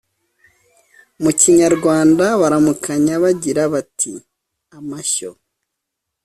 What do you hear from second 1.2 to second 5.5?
mu kinyarwanda baramukanya bagira bati: “amashyo